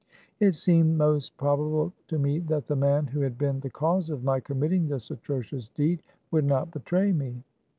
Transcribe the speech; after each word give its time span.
It 0.39 0.55
seemed 0.55 0.97
most 0.97 1.37
probable 1.37 1.93
to 2.07 2.17
me 2.17 2.39
that 2.39 2.65
the 2.65 2.75
man 2.75 3.05
who 3.05 3.19
had 3.19 3.37
been 3.37 3.59
the 3.59 3.69
cause 3.69 4.09
of 4.09 4.23
my 4.23 4.39
committing 4.39 4.87
this 4.87 5.11
atrocious 5.11 5.67
deed 5.69 6.01
would 6.31 6.45
not 6.45 6.71
betray 6.71 7.11
me. 7.11 7.43